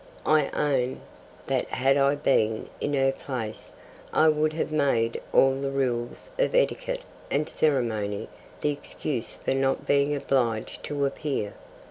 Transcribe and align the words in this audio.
I 0.25 0.49
own 0.55 1.01
that 1.45 1.67
had 1.67 1.95
I 1.95 2.15
been 2.15 2.69
in 2.79 2.95
her 2.95 3.11
place 3.11 3.71
I 4.11 4.29
would 4.29 4.51
have 4.53 4.71
made 4.71 5.21
all 5.31 5.53
the 5.61 5.69
rules 5.69 6.31
of 6.39 6.55
etiquette 6.55 7.03
and 7.29 7.47
ceremony 7.47 8.27
the 8.61 8.71
excuse 8.71 9.35
for 9.35 9.53
not 9.53 9.85
being 9.85 10.15
obliged 10.15 10.83
to 10.85 11.05
appear. 11.05 11.53